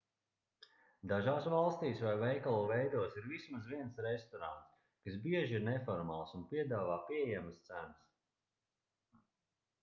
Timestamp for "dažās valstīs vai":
1.09-2.13